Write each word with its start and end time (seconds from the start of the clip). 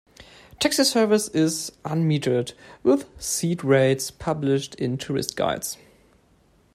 Taxi 0.59 0.83
service 0.83 1.27
is 1.27 1.71
unmetered, 1.85 2.53
with 2.81 3.07
set 3.21 3.63
rates 3.63 4.09
published 4.09 4.73
in 4.81 4.97
tourist 4.97 5.35
guides. 5.35 5.77